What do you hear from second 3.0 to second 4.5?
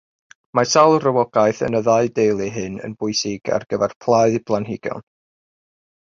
bwysig ar gyfer plâu